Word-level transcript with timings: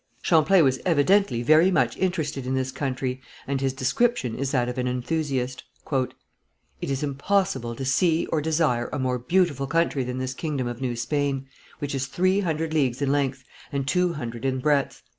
Champlain 0.23 0.63
was 0.63 0.79
evidently 0.83 1.43
very 1.43 1.69
much 1.69 1.95
interested 1.95 2.47
in 2.47 2.55
this 2.55 2.71
country, 2.71 3.21
and 3.45 3.61
his 3.61 3.71
description 3.71 4.33
is 4.35 4.49
that 4.49 4.67
of 4.67 4.79
an 4.79 4.87
enthusiast: 4.87 5.63
"It 5.91 6.15
is 6.89 7.03
impossible 7.03 7.75
to 7.75 7.85
see 7.85 8.25
or 8.31 8.41
desire 8.41 8.89
a 8.91 8.97
more 8.97 9.19
beautiful 9.19 9.67
country 9.67 10.03
than 10.03 10.17
this 10.17 10.33
kingdom 10.33 10.65
of 10.65 10.81
New 10.81 10.95
Spain, 10.95 11.45
which 11.77 11.93
is 11.93 12.07
three 12.07 12.39
hundred 12.39 12.73
leagues 12.73 12.99
in 12.99 13.11
length, 13.11 13.43
and 13.71 13.87
two 13.87 14.13
hundred 14.13 14.43
in 14.43 14.57
breadth.... 14.57 15.03